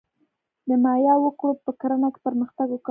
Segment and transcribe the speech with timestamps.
[0.67, 2.79] د مایا وګړو په کرنه کې پرمختګ وکړ.